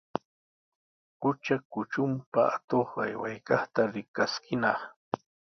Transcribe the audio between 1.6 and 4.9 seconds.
kutrunpa atuq aywaykaqta rikaskinaq.